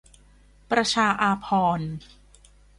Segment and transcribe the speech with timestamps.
[0.71, 1.47] ประชาอาภ
[1.79, 1.91] รณ์